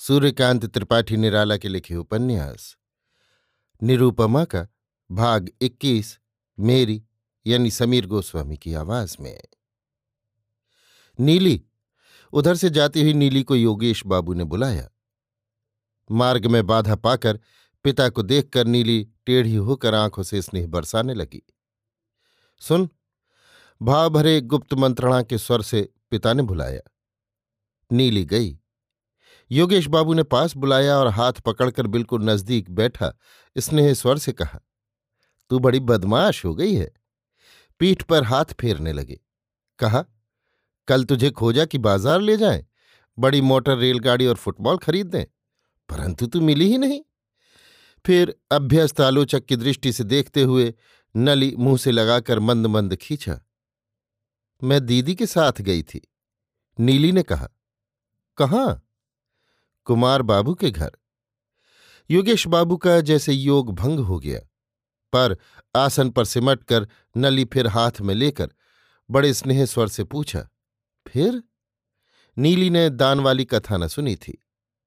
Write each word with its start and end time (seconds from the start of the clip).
सूर्यकांत 0.00 0.66
त्रिपाठी 0.66 1.16
निराला 1.16 1.56
के 1.56 1.68
लिखे 1.68 1.94
उपन्यास। 1.94 2.76
निरूपमा 3.82 4.44
का 4.44 4.68
भाग 5.10 5.50
21 5.62 6.18
मेरी, 6.60 7.04
यानी 7.46 7.70
समीर 7.70 8.06
गोस्वामी 8.06 8.56
की 8.56 8.74
आवाज़ 8.74 9.16
में। 9.20 9.42
नीली, 11.20 11.64
उधर 12.32 12.54
से 12.54 12.70
जाती 12.70 13.02
हुई 13.02 13.12
नीली 13.12 13.42
को 13.42 13.56
योगेश 13.56 14.06
बाबू 14.06 14.34
ने 14.34 14.44
बुलाया। 14.44 14.90
मार्ग 16.10 16.46
में 16.46 16.66
बाधा 16.66 16.94
पाकर 16.94 17.40
पिता 17.84 18.08
को 18.08 18.22
देखकर 18.22 18.66
नीली 18.66 19.08
टेढ़ी 19.26 19.54
होकर 19.54 19.94
आँखों 19.94 20.22
से 20.22 20.42
स्नेह 20.42 20.66
बरसाने 20.66 21.14
लगी। 21.14 21.42
सुन, 22.58 22.88
भाव 23.82 24.10
भरे 24.10 24.40
गुप्त 24.40 24.74
मंत्रणा 24.74 25.22
के 25.22 25.38
स्वर 25.38 25.62
से 25.62 25.92
पिता 26.10 26.32
ने 26.32 26.42
बुलाया। 26.42 26.80
नीली 27.92 28.24
गई। 28.24 28.59
योगेश 29.50 29.86
बाबू 29.86 30.14
ने 30.14 30.22
पास 30.24 30.56
बुलाया 30.56 30.96
और 30.96 31.08
हाथ 31.08 31.40
पकड़कर 31.40 31.86
बिल्कुल 31.86 32.22
नज़दीक 32.24 32.70
बैठा, 32.70 33.12
स्नेह 33.56 33.92
स्वर 33.94 34.18
से 34.18 34.32
कहा, 34.32 34.60
तू 35.50 35.58
बड़ी 35.58 35.80
बदमाश 35.80 36.44
हो 36.44 36.54
गई 36.54 36.74
है। 36.74 36.90
पीठ 37.80 38.02
पर 38.02 38.24
हाथ 38.24 38.54
फेरने 38.60 38.92
लगे। 38.92 39.18
कहा, 39.78 40.04
कल 40.88 41.04
तुझे 41.04 41.30
खोजा 41.30 41.64
कि 41.64 41.78
बाज़ार 41.78 42.20
ले 42.20 42.36
जाएँ, 42.36 42.64
बड़ी 43.18 43.40
मोटर 43.40 43.76
रेलगाड़ी 43.78 44.26
और 44.26 44.36
फुटबॉल 44.36 44.76
खरीद 44.78 45.06
दें, 45.06 45.24
परंतु 45.88 46.26
तू 46.26 46.40
मिली 46.40 46.68
ही 46.68 46.78
नहीं। 46.78 47.00
फिर 48.04 48.34
अभ्यस्त 48.52 49.00
आलोचक 49.00 49.44
की 49.44 49.56
दृष्टि 49.56 49.92
से 49.92 50.04
देखते 50.04 50.42
हुए 50.42 50.72
नली 51.14 51.54
मुँह 51.58 51.76
से 51.76 51.90
लगाकर 51.90 52.38
मंद 52.40 52.66
मंद 52.66 52.94
खींचा। 52.96 53.40
मैं 54.62 54.84
दीदी 54.86 55.14
के 55.14 55.26
साथ 55.26 55.60
गई 55.60 55.82
थी। 55.82 56.00
नीली 56.78 57.10
ने 57.12 57.22
कहा, 57.22 57.48
कहाँ? 58.38 58.82
कुमार 59.86 60.22
बाबू 60.22 60.54
के 60.54 60.70
घर। 60.70 60.90
योगेश 62.10 62.46
बाबू 62.46 62.76
का 62.76 63.00
जैसे 63.00 63.32
योग 63.32 63.74
भंग 63.74 64.00
हो 64.00 64.18
गया, 64.18 64.40
पर 65.12 65.36
आसन 65.76 66.10
पर 66.10 66.24
सिमट 66.24 66.64
कर 66.64 66.86
नली 67.16 67.44
फिर 67.44 67.66
हाथ 67.66 68.00
में 68.00 68.14
लेकर 68.14 68.50
बड़े 69.10 69.32
स्नेह 69.34 69.64
स्वर 69.66 69.88
से 69.88 70.04
पूछा, 70.04 70.48
फिर? 71.06 71.42
नीली 72.36 72.70
ने 72.70 72.88
दान 72.90 73.20
वाली 73.20 73.44
कथा 73.44 73.76
न 73.76 73.88
सुनी 73.88 74.16
थी। 74.16 74.36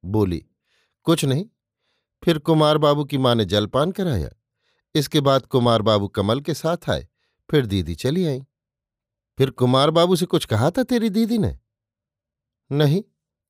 बोली, 0.03 0.45
कुछ 1.07 1.25
नहीं, 1.25 1.45
फिर 2.23 2.37
कुमार 2.37 2.77
बाबू 2.77 3.05
की 3.05 3.17
माँ 3.17 3.35
ने 3.35 3.45
जलपान 3.45 3.91
कराया। 3.91 4.29
इसके 4.95 5.21
बाद 5.21 5.45
कुमार 5.45 5.81
बाबू 5.81 6.07
कमल 6.07 6.41
के 6.41 6.53
साथ 6.53 6.89
आए, 6.89 7.07
फिर 7.49 7.65
दीदी 7.65 7.95
चली 7.95 8.25
आई। 8.25 8.45
फिर 9.37 9.49
कुमार 9.49 9.89
बाबू 9.89 10.15
से 10.15 10.25
कुछ 10.25 10.45
कहा 10.45 10.69
था 10.71 10.83
तेरी 10.83 11.09
दीदी 11.09 11.37
ने? 11.37 11.57
नहीं 12.71 13.03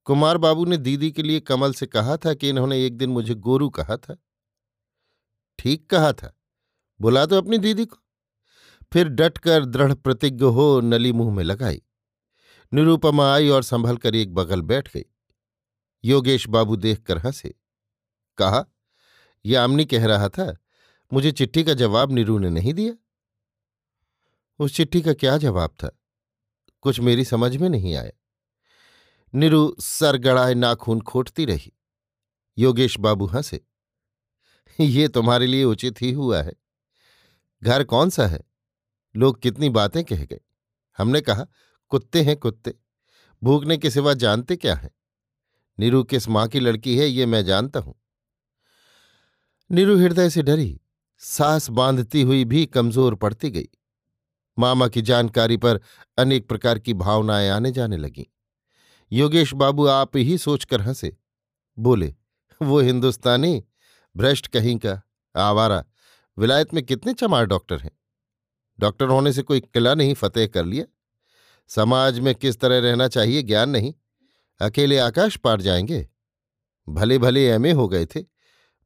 कुमार 0.06 0.38
बाबू 0.38 0.66
ने 0.66 0.78
दीदी 0.78 1.12
के 1.12 1.24
लिए 1.24 1.40
कमल 1.40 1.74
से 1.74 1.86
कहा 1.86 2.18
था 2.18 2.34
कि 2.34 2.50
इन्होंने 2.50 2.86
एक 2.86 2.98
दिन 2.98 3.10
मुझे 3.10 3.34
गोरू 3.34 3.70
कहा 3.70 3.98
था। 3.98 4.18
ठीक 5.60 5.90
कहा 5.90 6.14
था। 6.14 6.40
बुला 7.02 7.26
दो 7.26 7.36
अपनी 7.36 7.58
दीदी 7.58 7.86
को। 7.86 7.98
फिर 8.94 9.08
डटकर 9.08 9.66
दृढ़ 9.66 9.94
प्रतिज्ञ 9.94 10.46
हो 10.46 10.82
नली 10.82 11.12
मुँह 11.12 11.36
में 11.36 11.44
लगाई। 11.44 11.82
निरूपमा 12.74 13.34
आई 13.34 13.50
और 13.50 13.64
संभल 13.64 13.98
कर 13.98 14.16
एक 14.16 14.34
बगल 14.34 14.62
बैठ 14.62 14.94
गई। 14.94 15.04
योगेश 16.04 16.48
बाबू 16.48 16.76
देखकर 16.76 17.18
हंसे। 17.18 17.56
कहा 18.38 18.66
यह 19.46 19.62
आमनी 19.62 19.86
कह 19.86 20.06
रहा 20.06 20.30
था, 20.30 20.58
मुझे 21.14 21.32
चिट्ठी 21.32 21.64
का 21.64 21.74
जवाब 21.74 22.12
नीरू 22.12 22.40
ने 22.40 22.50
नहीं 22.50 22.74
दिया? 22.74 22.94
उस 24.60 24.76
चिट्ठी 24.76 25.02
का 25.02 25.14
क्या 25.14 25.38
जवाब 25.38 25.70
था? 25.70 26.00
कुछ 26.82 27.00
मेरी 27.00 27.26
समझ 27.26 27.58
में 27.58 27.70
नहीं 27.70 27.96
आया। 27.96 28.12
निरु 29.36 29.76
सर 29.80 30.18
गड़ाए 30.18 30.54
नाखून 30.54 31.02
खोटती 31.02 31.46
रही। 31.46 31.74
योगेश 32.58 33.00
बाबू 33.00 33.26
हंसे। 33.26 33.66
ये 34.80 35.08
तुम्हारे 35.08 35.48
लिए 35.48 35.64
उचित 35.64 36.02
ही 36.02 36.12
हुआ 36.12 36.42
है। 36.42 36.54
घर 37.64 37.84
कौन 37.84 38.10
सा 38.10 38.28
है? 38.28 38.44
लोग 39.16 39.42
कितनी 39.42 39.70
बातें 39.70 40.04
कह 40.04 40.26
गए। 40.26 40.40
हमने 40.98 41.22
कहा, 41.22 41.48
कुत्ते 41.90 42.22
हैं 42.22 42.38
कुत्ते। 42.38 42.74
भूखने 43.44 43.78
के 43.78 43.90
सिवा 43.90 44.14
जानते 44.14 44.56
क्या 44.56 44.76
है? 44.76 44.92
नीरू 45.80 46.04
किस 46.04 46.30
माँ 46.30 46.48
की 46.48 46.60
लड़की 46.60 46.98
है, 46.98 47.08
ये 47.08 47.26
मैं 47.26 47.46
जानता 47.46 47.80
हूँ। 47.80 47.96
नीरू 49.72 49.98
हृदय 49.98 50.30
से 50.30 50.44
डरी। 50.44 50.82
सांस 51.18 51.70
बांधती 51.70 52.22
हुई 52.22 52.46
भी 52.46 52.66
कमज़ोर 52.66 53.16
पड़ती 53.16 53.50
गई। 53.50 53.70
मामा 54.60 54.88
की 54.88 55.02
जानकारी 55.02 55.58
पर 55.58 55.82
अनेक 56.18 56.48
प्रकार 56.48 56.80
की 56.80 56.94
भावनाएँ 56.94 57.50
आने 57.50 57.72
जाने 57.72 57.98
लगीं। 57.98 58.26
योगेश 59.14 59.54
बाबू 59.54 59.88
आप 59.88 60.18
ही 60.18 60.38
सोचकर 60.38 60.82
हंसे। 60.82 61.18
बोले, 61.80 62.16
वो 62.62 62.80
हिंदुस्तानी, 62.80 63.64
भ्रष्ट 64.18 64.48
कहीं 64.48 64.78
का, 64.78 65.02
आवारा, 65.36 65.86
विलायत 66.38 66.74
में 66.74 66.86
कितने 66.86 67.14
चमार 67.14 67.46
डॉक्टर 67.46 67.80
हैं? 67.80 67.92
डॉक्टर 68.80 69.06
होने 69.06 69.34
से 69.34 69.42
कोई 69.42 69.60
किला 69.60 69.96
नहीं, 69.96 70.14
फतेह 70.14 70.48
कर 70.48 70.66
लिया। 70.66 70.86
समाज 71.68 72.20
में 72.20 72.36
किस 72.36 72.60
तरह 72.60 72.80
रहना 72.80 73.08
चाहिए 73.08 73.42
ज्ञान 73.42 73.70
नहीं। 73.70 73.94
अकेले 74.62 74.98
आकाश 74.98 75.38
पार 75.38 75.62
जाएँगे। 75.62 76.10
भले 76.90 77.18
भले 77.18 77.50
एमए 77.50 77.72
हो 77.72 77.88
गए 77.88 78.06
थे। 78.06 78.24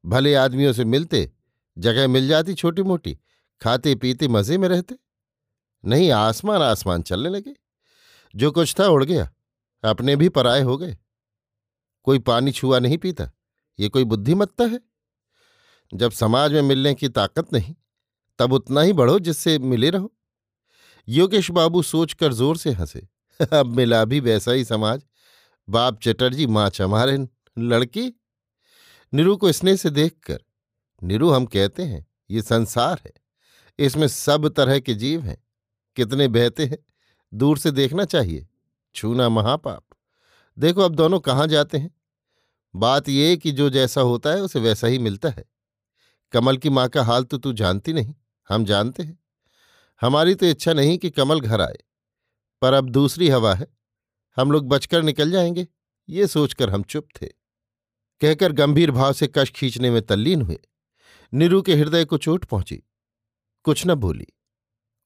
भले 0.06 0.36
आदमियों 0.36 0.74
से 0.74 0.86
मिलते, 0.86 1.32
जगह 1.78 2.08
मिल 2.08 2.28
जाती 2.28 2.54
छोटी 2.54 2.84
मोटी 2.84 3.20
खाते 3.62 3.96
पीते 3.96 4.28
मज़े 4.28 4.58
में 4.58 4.70
रहते। 4.70 4.96
नहीं, 5.86 6.12
आसमान 6.12 6.62
आसमान 6.62 7.02
चलने 7.02 7.30
लगे। 7.30 7.56
जो 8.36 8.52
कुछ 8.52 8.76
था 8.80 8.88
उड़ 8.88 9.04
गया। 9.04 9.32
अपने 9.88 10.16
भी 10.16 10.30
पराए 10.30 10.62
हो 10.62 10.78
गए। 10.78 10.98
कोई 12.04 12.20
पानी 12.20 12.52
छुआ 12.52 12.80
नहीं 12.80 12.98
पीता, 12.98 13.32
ये 13.80 13.90
कोई 13.90 14.04
बुद्धिमत्ता 14.04 14.64
है। 14.64 14.80
जब 15.94 16.12
समाज 16.12 16.54
में 16.54 16.62
मिलने 16.62 16.94
की 16.96 17.10
ताकत 17.10 17.54
नहीं, 17.54 17.76
तब 18.40 18.54
उतना 18.54 18.82
ही 18.82 18.94
बढ़ो 18.94 19.20
जिससे 19.20 19.60
मिले 19.60 19.90
रहो। 19.90 20.14
योगेश 21.10 21.52
बाबू 21.52 21.82
सोचकर 21.82 22.34
ज़ोर 22.34 22.58
से 22.58 22.72
हंसे। 22.72 23.08
अब 23.54 23.66
मिला 23.66 24.06
भी 24.06 24.20
वैसा 24.20 24.52
ही 24.52 24.66
समाज। 24.66 25.02
बाप 25.70 26.00
चटर्जी, 26.02 26.48
माँ 26.48 26.70
चमारे, 26.70 27.28
लड़की। 27.58 28.14
निरु 29.14 29.38
को 29.38 29.52
स्नेह 29.52 29.76
से 29.76 29.90
देखकर, 29.90 30.40
निरु, 31.04 31.30
हम 31.30 31.46
कहते 31.46 31.84
हैं, 31.84 32.08
ये 32.30 32.42
संसार 32.42 33.02
है। 33.06 33.14
इसमें 33.80 34.08
सब 34.08 34.48
तरह 34.48 34.80
के 34.80 34.94
जीव 34.94 35.22
हैं। 35.22 35.44
कितने 35.96 36.28
बहते 36.28 36.66
हैं। 36.66 36.78
दूर 37.34 37.58
से 37.58 37.72
देखना 37.72 38.06
चाहिए। 38.06 38.48
छूना 38.98 39.30
महापाप। 39.30 39.84
देखो 40.60 40.82
अब 40.82 40.96
दोनों 40.96 41.20
कहाँ 41.20 41.48
जाते 41.48 41.78
हैं? 41.78 41.92
बात 42.76 43.10
यह 43.10 43.36
कि 43.36 43.52
जो 43.52 43.70
जैसा 43.70 44.02
होता 44.02 44.30
है 44.30 44.42
उसे 44.42 44.60
वैसा 44.60 44.88
ही 44.88 45.00
मिलता 45.00 45.30
है। 45.30 45.46
कमल 46.32 46.58
की 46.58 46.70
माँ 46.70 46.90
का 46.90 47.04
हाल 47.04 47.24
तो 47.24 47.38
तू 47.38 47.54
जानती 47.54 47.94
नहीं, 47.94 48.16
हम 48.50 48.66
जानते 48.66 49.04
हैं। 49.04 49.20
हमारी 50.02 50.36
तो 50.36 50.46
इच्छा 50.46 50.74
नहीं 50.74 50.98
कि 50.98 51.10
कमल 51.10 51.42
घर 51.42 51.62
आए। 51.62 51.78
पर 52.62 52.74
अब 52.74 52.90
दूसरी 52.90 53.30
हवा 53.30 53.54
है। 53.54 53.68
हम 54.38 54.52
लोग 54.52 54.68
बचकर 54.68 55.02
निकल 55.02 55.32
जाएँगे, 55.32 55.68
ये 56.10 56.28
सोचकर 56.28 56.70
हम 56.70 56.84
चुप 56.84 57.08
थे। 57.22 57.28
कहकर 58.22 58.52
गंभीर 58.52 58.92
भाव 58.92 59.14
से 59.14 59.28
कश 59.28 59.52
खींचने 59.52 59.92
में 59.92 60.02
तल्लीन 60.02 60.42
हुए। 60.42 60.60
नीरू 61.34 61.62
के 61.62 61.76
हृदय 61.76 62.06
को 62.06 62.18
चोट 62.18 62.46
पहुँची। 62.46 62.84
कुछ 63.64 63.88
न 63.88 63.96
बोली। 63.96 64.28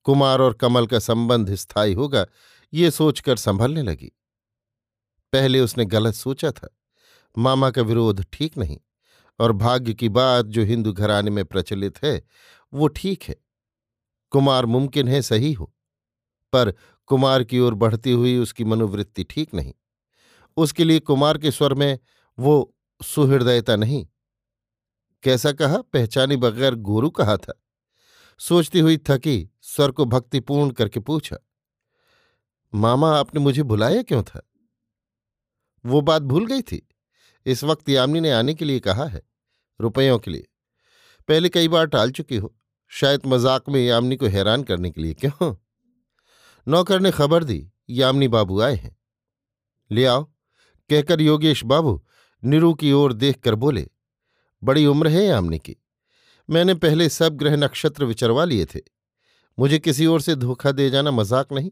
कुमार 0.04 0.42
और 0.42 0.54
कमल 0.54 0.88
का 0.88 1.00
संबंध 1.00 1.56
स्थायी 1.56 1.94
होगा 1.94 2.26
ये 2.74 2.92
सोचकर 2.92 3.36
संभलने 3.36 3.82
लगी। 3.82 4.12
पहले 5.34 5.60
उसने 5.60 5.86
गलत 5.86 6.14
सोचा 6.14 6.52
था। 6.52 6.70
मामा 7.38 7.70
का 7.72 7.82
विरोध 7.82 8.26
ठीक 8.34 8.58
नहीं 8.58 8.80
और 9.40 9.52
भाग्य 9.52 9.94
की 9.94 10.10
बात 10.10 10.46
जो 10.46 10.64
हिंदू 10.64 10.94
घराने 10.94 11.32
में 11.32 11.44
प्रचलित 11.46 12.04
है, 12.04 12.22
वो 12.74 12.88
ठीक 12.88 13.24
है। 13.24 13.36
कुमार 14.32 14.66
मुमकिन 14.66 15.08
है 15.08 15.22
सही 15.22 15.54
हो, 15.54 15.74
पर 16.54 16.74
कुमार 17.06 17.44
की 17.44 17.60
ओर 17.60 17.74
बढ़ती 17.74 18.12
हुई 18.12 18.38
उसकी 18.38 18.64
मनोवृत्ति 18.64 19.24
ठीक 19.24 19.54
नहीं। 19.54 19.74
उसके 20.58 20.84
लिए 20.84 21.00
कुमार 21.00 21.38
के 21.38 21.52
स्वर 21.52 21.74
में 21.74 22.00
वो 22.40 22.76
सुहृदयता 23.02 23.76
नहीं। 23.76 24.08
कैसा 25.24 25.52
कहा? 25.52 25.78
पहचानी 25.82 26.36
बगैर 26.36 26.76
गोरू 26.76 27.10
कहा 27.10 27.38
था। 27.38 27.62
सोचती 28.40 28.80
हुई 28.80 28.98
थकी, 28.98 29.50
स्वर 29.62 29.92
को 29.92 30.06
भक्तिपूर्ण 30.06 30.72
करके 30.72 31.00
पूछा 31.00 31.38
मामा, 32.74 33.10
आपने 33.18 33.42
मुझे 33.42 33.64
बुलाया 33.64 34.02
क्यों 34.02 34.24
था? 34.24 34.42
वो 35.86 36.02
बात 36.02 36.22
भूल 36.22 36.46
गई 36.46 36.62
थी। 36.62 36.88
इस 37.46 37.64
वक्त 37.64 37.90
यामिनी 37.90 38.20
ने 38.20 38.32
आने 38.32 38.54
के 38.54 38.66
लिए 38.66 38.80
कहा 38.80 39.06
है, 39.06 39.22
रुपयों 39.80 40.20
के 40.20 40.32
लिए। 40.32 40.48
पहले 41.28 41.50
कई 41.50 41.68
बार 41.68 41.86
टाल 41.86 42.12
चुकी 42.12 42.38
हो। 42.38 42.56
शायद 42.92 43.22
मज़ाक 43.26 43.70
में 43.70 43.80
यामिनी 43.82 44.16
को 44.16 44.26
हैरान 44.26 44.64
करने 44.64 44.92
के 44.92 45.02
लिए, 45.02 45.14
क्यों? 45.14 45.56
नौकर 46.68 47.00
ने 47.00 47.12
खबर 47.12 47.44
दी, 47.44 47.72
यामिनी 47.90 48.28
बाबू 48.28 48.62
आए 48.62 48.76
हैं। 48.76 48.96
ले 49.92 50.06
आओ, 50.06 50.24
कहकर 50.90 51.22
योगेश 51.22 51.64
बाबू 51.64 52.02
निरू 52.44 52.74
की 52.74 52.92
ओर 52.92 53.14
देखकर 53.14 53.56
बोले, 53.56 53.88
बड़ी 54.64 54.86
उम्र 54.86 55.08
है 55.08 55.26
यामिनी 55.26 55.60
की। 55.60 55.76
मैंने 56.50 56.74
पहले 56.74 57.10
सब 57.10 57.38
ग्रह 57.38 57.56
नक्षत्र 57.56 58.06
विचरवा 58.06 58.46
लिए 58.46 58.66
थे। 58.66 58.80
मुझे 59.58 59.80
किसी 59.80 60.06
ओर 60.06 60.22
से 60.22 60.36
धोखा 60.36 60.72
दे 60.72 60.90
जाना 60.90 61.12
मज़ाक 61.12 61.54
नहीं। 61.54 61.72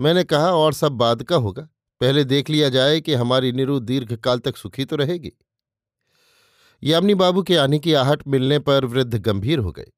मैंने 0.00 0.24
कहा, 0.24 0.52
और 0.52 0.72
सब 0.72 0.92
बाद 0.92 1.22
का 1.22 1.36
होगा। 1.36 1.68
पहले 2.00 2.24
देख 2.24 2.50
लिया 2.50 2.68
जाए 2.68 3.00
कि 3.00 3.14
हमारी 3.14 3.52
निरु 3.52 3.80
दीर्घकाल 3.80 4.38
तक 4.38 4.56
सुखी 4.56 4.84
तो 4.84 4.96
रहेगी। 4.96 5.32
यामिनी 6.82 7.14
बाबू 7.14 7.42
के 7.42 7.56
आने 7.56 7.78
की 7.78 7.92
आहट 7.92 8.22
मिलने 8.28 8.58
पर 8.58 8.84
वृद्ध 8.84 9.18
गंभीर 9.18 9.58
हो 9.58 9.72
गए। 9.72 9.90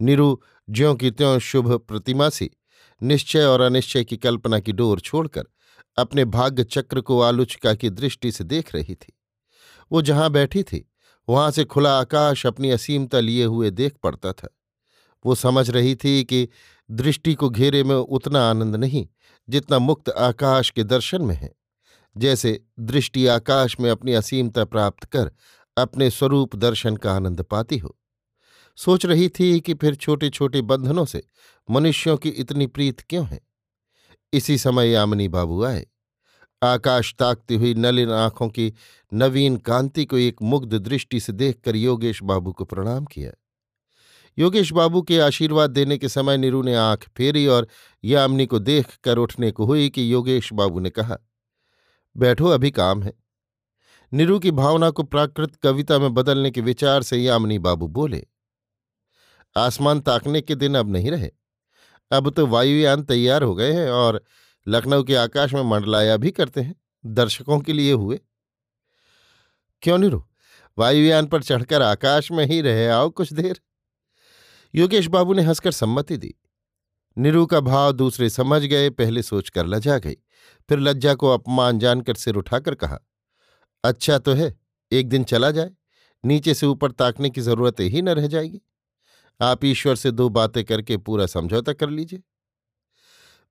निरु 0.00 0.36
ज्यों 0.70 0.94
की 0.94 1.10
त्यों 1.10 1.38
शुभ 1.38 1.72
प्रतिमा 1.72 2.28
सी, 2.28 2.50
निश्चय 3.02 3.44
और 3.44 3.60
अनिश्चय 3.60 4.04
की 4.04 4.16
कल्पना 4.16 4.58
की 4.60 4.72
डोर 4.72 5.00
छोड़कर 5.00 5.44
अपने 5.96 6.24
भाग्य 6.24 6.64
चक्र 6.64 7.00
को 7.00 7.20
आलोचिका 7.20 7.74
की 7.74 7.90
दृष्टि 7.90 8.32
से 8.32 8.44
देख 8.44 8.74
रही 8.74 8.94
थी। 8.94 9.12
वो 9.92 10.02
जहाँ 10.02 10.30
बैठी 10.30 10.62
थी, 10.62 10.90
वहाँ 11.28 11.50
से 11.50 11.64
खुला 11.64 12.00
आकाश 12.00 12.46
अपनी 12.46 12.70
असीमता 12.70 13.20
लिए 13.20 13.44
हुए 13.44 13.70
देख 13.70 13.96
पड़ता 14.02 14.32
था। 14.32 14.48
वो 15.26 15.34
समझ 15.34 15.70
रही 15.70 15.96
थी 15.96 16.24
कि 16.24 16.48
दृष्टि 16.90 17.34
को 17.34 17.50
घेरे 17.50 17.84
में 17.84 17.96
उतना 17.96 18.50
आनंद 18.50 18.76
नहीं 18.76 19.08
जितना 19.48 19.78
मुक्त 19.78 20.08
आकाश 20.08 20.70
के 20.70 20.84
दर्शन 20.84 21.22
में 21.22 21.34
है। 21.34 21.54
जैसे 22.16 22.64
दृष्टि 22.80 23.26
आकाश 23.26 23.80
में 23.80 23.90
अपनी 23.90 24.12
असीमता 24.12 24.64
प्राप्त 24.64 25.04
कर 25.04 25.32
अपने 25.78 26.10
स्वरूप 26.10 26.56
दर्शन 26.56 26.96
का 26.96 27.12
आनंद 27.12 27.42
पाती 27.42 27.78
हो। 27.78 27.96
सोच 28.76 29.06
रही 29.06 29.28
थी 29.28 29.60
कि 29.60 29.74
फिर 29.74 29.94
छोटे 29.94 30.30
छोटे 30.30 30.62
बंधनों 30.62 31.04
से 31.04 31.22
मनुष्यों 31.70 32.16
की 32.16 32.28
इतनी 32.28 32.66
प्रीत 32.66 33.00
क्यों 33.00 33.26
है? 33.26 33.40
इसी 34.32 34.58
समय 34.58 34.88
यामिनी 34.88 35.28
बाबू 35.28 35.64
आए। 35.64 35.86
आकाश 36.62 37.14
ताकती 37.18 37.54
हुई 37.54 37.74
नलिन 37.74 38.10
आँखों 38.10 38.48
की 38.48 38.74
नवीन 39.14 39.56
कांति 39.56 40.04
को 40.04 40.18
एक 40.18 40.36
मुग्ध 40.42 40.74
दृष्टि 40.74 41.20
से 41.20 41.32
देखकर 41.32 41.76
योगेश 41.76 42.22
बाबू 42.22 42.52
को 42.52 42.64
प्रणाम 42.64 43.04
किया। 43.04 43.32
योगेश 44.38 44.72
बाबू 44.72 45.02
के 45.02 45.18
आशीर्वाद 45.20 45.70
देने 45.70 45.98
के 45.98 46.08
समय 46.08 46.36
नीरू 46.36 46.62
ने 46.62 46.74
आँख 46.74 47.08
फेरी 47.16 47.46
और 47.46 47.66
यामिनी 48.04 48.46
को 48.46 48.58
देख 48.58 48.96
कर 49.04 49.18
उठने 49.18 49.50
को 49.50 49.64
हुई 49.64 49.88
कि 49.88 50.12
योगेश 50.12 50.52
बाबू 50.52 50.80
ने 50.80 50.90
कहा, 50.90 51.16
बैठो, 52.16 52.46
अभी 52.46 52.70
काम 52.70 53.02
है। 53.02 53.12
नीरू 54.12 54.38
की 54.38 54.50
भावना 54.50 54.90
को 54.90 55.02
प्राकृत 55.02 55.56
कविता 55.56 55.98
में 55.98 56.14
बदलने 56.14 56.50
के 56.50 56.60
विचार 56.60 57.02
से 57.02 57.18
यामिनी 57.18 57.58
बाबू 57.58 57.88
बोले, 57.88 58.26
आसमान 59.56 60.00
ताकने 60.00 60.40
के 60.40 60.54
दिन 60.54 60.74
अब 60.74 60.92
नहीं 60.92 61.10
रहे। 61.10 61.30
अब 62.10 62.30
तो 62.30 62.46
वायुयान 62.46 63.02
तैयार 63.02 63.42
हो 63.42 63.54
गए 63.54 63.72
हैं 63.72 63.90
और 63.90 64.24
लखनऊ 64.66 65.02
के 65.02 65.14
आकाश 65.14 65.54
में 65.54 65.62
मंडलाया 65.62 66.16
भी 66.16 66.30
करते 66.30 66.60
हैं, 66.60 66.74
दर्शकों 67.06 67.60
के 67.60 67.72
लिए 67.72 67.92
हुए। 67.92 68.20
क्यों 69.82 69.98
नीरू? 69.98 70.24
वायुयान 70.78 71.26
पर 71.26 71.42
चढ़कर 71.42 71.82
आकाश 71.82 72.30
में 72.32 72.44
ही 72.46 72.60
रहे 72.60 72.88
आओ 72.88 73.10
कुछ 73.10 73.32
देर। 73.32 73.60
योगेश 74.74 75.06
बाबू 75.06 75.34
ने 75.34 75.42
हंसकर 75.42 75.72
सम्मति 75.72 76.16
दी। 76.16 76.34
नीरू 77.16 77.44
का 77.46 77.60
भाव 77.60 77.92
दूसरे 77.92 78.28
समझ 78.30 78.62
गए, 78.62 78.90
पहले 78.90 79.22
सोचकर 79.22 79.66
लजा 79.66 79.98
गई। 79.98 80.16
फिर 80.68 80.78
लज्जा 80.78 81.14
को 81.14 81.28
अपमान 81.28 81.78
जानकर 81.78 82.14
सिर 82.14 82.34
उठाकर 82.34 82.74
कहा 82.74 82.98
अच्छा 83.84 84.18
तो 84.18 84.32
है, 84.32 84.58
एक 84.92 85.08
दिन 85.08 85.24
चला 85.24 85.50
जाए। 85.50 85.70
नीचे 86.24 86.54
से 86.54 86.66
ऊपर 86.66 86.90
ताकने 86.92 87.30
की 87.30 87.40
ज़रूरत 87.40 87.80
ही 87.80 88.02
न 88.02 88.08
रह 88.10 88.26
जाएगी। 88.26 88.60
आप 89.40 89.64
ईश्वर 89.64 89.96
से 89.96 90.10
दो 90.10 90.28
बातें 90.28 90.62
करके 90.64 90.96
पूरा 90.98 91.26
समझौता 91.26 91.72
कर 91.72 91.90
लीजिए। 91.90 92.22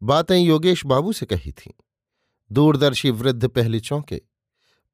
बातें 0.02 0.38
योगेश 0.38 0.86
बाबू 0.86 1.14
से 1.14 1.25
कही 1.25 1.52
थीं। 1.52 1.72
दूरदर्शी 2.52 3.10
वृद्ध 3.12 3.48
पहले 3.48 3.80
चौंके, 3.80 4.22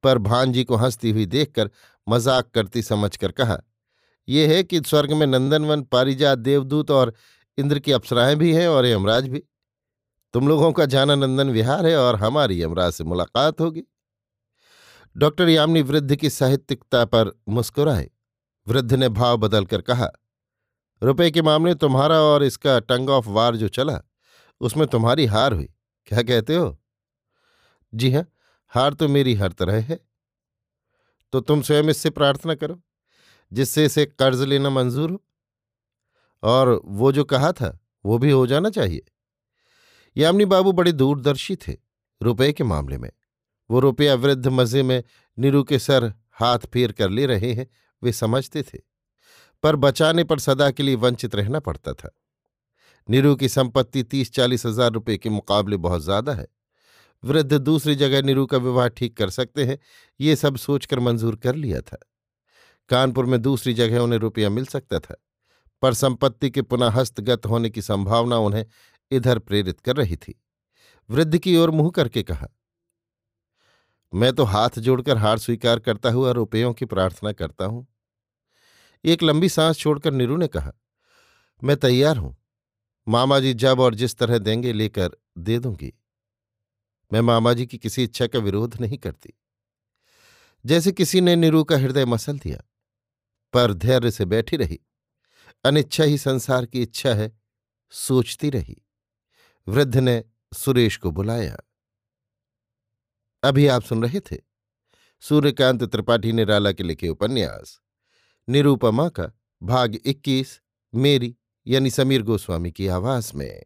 पर 0.04 0.18
भांजी 0.20 0.64
को 0.64 0.75
हंसती 0.75 1.12
हुई 1.12 1.25
देखकर 1.28 1.70
मज़ाक 2.08 2.50
करती 2.50 2.81
समझकर 2.81 3.31
कहा 3.31 3.58
ये 4.30 4.56
है 4.56 4.64
कि 4.64 4.81
स्वर्ग 4.81 5.12
में 5.14 5.28
नंदनवन 5.28 5.81
पारिजात 5.81 6.40
देवदूत 6.40 6.92
और 6.92 7.14
इंद्र 7.58 7.80
की 7.80 7.92
अप्सराएँ 7.92 8.36
भी 8.36 8.54
हैं 8.54 8.68
और 8.68 8.86
यमराज 8.86 9.28
भी। 9.28 9.44
तुम 10.34 10.48
लोगों 10.48 10.72
का 10.72 10.86
जाना 10.86 11.16
नंदन 11.16 11.50
विहार 11.50 11.86
है 11.86 11.98
और 11.98 12.16
हमारी 12.16 12.62
यमराज 12.62 12.94
से 12.94 13.04
मुलाकात 13.04 13.62
होगी। 13.62 13.84
डॉक्टर 15.18 15.50
यामिनी 15.50 15.81
वृद्ध 15.81 16.16
की 16.16 16.30
साहित्यिकता 16.30 17.06
पर 17.06 17.31
मुस्कुराए। 17.50 18.10
वृद्ध 18.68 18.94
ने 18.94 19.10
भाव 19.10 19.38
बदलकर 19.38 19.81
कहा, 19.81 20.10
रुपए 21.04 21.31
के 21.31 21.42
मामले 21.42 21.75
तुम्हारा 21.75 22.20
और 22.20 22.44
इसका 22.44 22.80
टंग 22.80 23.10
ऑफ़ 23.10 23.30
वार 23.30 23.56
जो 23.56 23.68
चला, 23.68 24.00
उसमें 24.62 24.88
तुम्हारी 24.88 25.25
हार 25.25 25.54
हुई। 25.54 25.70
क्या 26.06 26.22
कहते 26.22 26.56
हो? 26.56 26.80
जी 27.94 28.12
हाँ 28.12 28.25
हार 28.68 28.94
तो 28.94 29.08
मेरी 29.08 29.34
हर 29.34 29.52
तरह 29.52 29.81
है। 29.81 30.00
तो 31.34 31.40
तुम 31.40 31.62
स्वयं 31.62 31.84
इससे 31.84 32.10
प्रार्थना 32.10 32.56
करो। 32.56 32.81
जिससे 33.54 33.86
इसे 33.86 34.06
कर्ज 34.06 34.42
लेना 34.42 34.70
मंजूर 34.70 35.12
हो? 35.12 35.24
और 36.44 36.82
वो 36.86 37.12
जो 37.12 37.24
कहा 37.24 37.52
था, 37.52 37.80
वो 38.06 38.18
भी 38.18 38.32
हो 38.32 38.48
जाना 38.48 38.70
चाहिए? 38.70 39.02
यामिनी 40.18 40.46
बाबू 40.46 40.72
बड़े 40.72 40.92
दूरदर्शी 40.92 41.56
थे, 41.56 41.78
रुपए 42.22 42.52
के 42.54 42.64
मामले 42.64 42.98
में। 42.98 43.12
वो 43.70 43.80
रुपया 43.80 44.16
वृद्ध 44.16 44.48
मज़े 44.48 44.84
में 44.84 45.04
नीरू 45.38 45.64
के 45.64 45.80
सर 45.80 46.14
हाथ 46.32 46.60
फेर 46.60 46.92
कर 46.92 47.10
ले 47.10 47.26
रहे 47.26 47.54
हैं, 47.54 47.68
वे 48.04 48.12
समझते 48.12 48.64
थे। 48.64 48.80
पर 49.64 49.76
बचाने 49.76 50.24
पर 50.24 50.40
सदा 50.40 50.72
के 50.72 50.84
लिए 50.84 50.96
वंचित 50.96 51.36
रहना 51.36 51.60
पड़ता 51.60 51.94
था। 51.94 52.10
नीरू 53.10 53.36
की 53.36 53.50
संपत्ति 53.50 54.04
तीस 54.04 54.32
चालीस 54.32 54.66
हज़ार 54.66 54.92
रुपये 54.92 55.18
के 55.18 55.30
मुकाबले 55.30 55.77
बहुत 55.77 56.01
ज़्यादा 56.01 56.34
है। 56.34 56.48
वृद्ध 57.24 57.54
दूसरी 57.54 57.96
जगह 57.96 58.22
नीरू 58.22 58.46
का 58.46 58.58
विवाह 58.58 58.88
ठीक 58.88 59.18
कर 59.18 59.30
सकते 59.30 59.66
हैं, 59.66 59.80
ये 60.20 60.36
सब 60.36 60.58
सोचकर 60.58 61.00
मंजूर 61.00 61.36
कर 61.36 61.56
लिया 61.56 61.82
था। 61.82 61.98
कानपुर 62.90 63.25
में 63.25 63.42
दूसरी 63.42 63.74
जगह 63.74 64.00
उन्हें 64.00 64.20
रुपया 64.20 64.50
मिल 64.50 64.66
सकता 64.66 65.00
था, 65.00 65.16
पर 65.84 65.94
संपत्ति 65.94 66.50
के 66.50 66.62
पुनः 66.62 66.90
हस्तगत 66.92 67.46
होने 67.46 67.70
की 67.70 67.82
संभावना 67.82 68.38
उन्हें 68.40 68.66
इधर 69.12 69.40
प्रेरित 69.40 69.80
कर 69.80 69.96
रही 69.96 70.16
थी। 70.18 70.40
वृद्ध 71.10 71.38
की 71.38 71.56
ओर 71.58 71.72
मुँह 71.72 71.90
करके 71.90 72.24
कहा, 72.24 72.48
मैं 74.13 74.32
तो 74.34 74.44
हाथ 74.44 74.80
जोड़कर 74.80 75.18
हार 75.18 75.38
स्वीकार 75.38 75.80
करता 75.80 76.10
हुआ 76.10 76.32
रुपयों 76.32 76.74
की 76.74 76.86
प्रार्थना 76.86 77.32
करता 77.32 77.66
हूँ। 77.66 77.86
एक 79.04 79.24
लंबी 79.24 79.50
सांस 79.50 79.78
छोड़कर 79.78 80.12
नीरू 80.12 80.38
ने 80.38 80.48
कहा, 80.48 80.72
मैं 81.62 81.78
तैयार 81.78 82.18
हूँ। 82.18 82.36
मामा 83.08 83.40
जी 83.40 83.54
जब 83.54 83.80
और 83.80 83.96
जिस 83.96 84.16
तरह 84.16 84.38
देंगे 84.38 84.74
लेकर 84.74 85.18
दे 85.38 85.58
दूँगी। 85.60 85.92
मैं 87.12 87.22
मामा 87.22 87.54
जी 87.54 87.66
की 87.66 87.78
किसी 87.78 88.04
इच्छा 88.04 88.28
का 88.28 88.40
विरोध 88.40 88.80
नहीं 88.82 88.98
करती। 88.98 89.34
जैसे 90.66 90.92
किसी 90.92 91.22
ने 91.22 91.36
नीरू 91.36 91.63
का 91.63 91.78
हृदय 91.78 92.06
मसल 92.06 92.40
दिया 92.40 92.62
पर 93.53 93.74
धैर्य 93.74 94.12
से 94.12 94.25
बैठी 94.25 94.57
रही। 94.57 94.79
अनिच्छा 95.63 96.03
ही 96.03 96.17
संसार 96.17 96.65
की 96.65 96.81
इच्छा 96.81 97.13
है, 97.13 97.39
सोचती 97.91 98.50
रही। 98.50 98.81
वृद्ध 99.67 99.98
ने 99.98 100.24
सुरेश 100.53 100.98
को 100.98 101.12
बुलाया। 101.12 101.57
अभी 103.43 103.67
आप 103.67 103.81
सुन 103.81 104.03
रहे 104.03 104.19
थे 104.19 104.38
सूर्यकांत 105.19 105.83
त्रिपाठी 105.83 106.31
निराला 106.31 106.72
के 106.72 106.83
लिखे 106.83 107.10
उपन्यास। 107.10 107.81
निरूपमा 108.50 109.10
का 109.10 109.31
भाग 109.63 109.95
21 110.05 110.62
मेरी 110.95 111.36
यानी 111.67 111.89
समीर 111.89 112.22
गोस्वामी 112.22 112.72
की 112.72 112.88
आवाज़ 112.88 113.31
में। 113.36 113.63